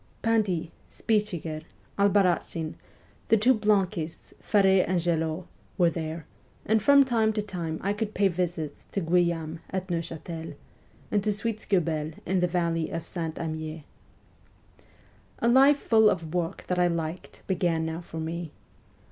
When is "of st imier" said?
12.89-13.83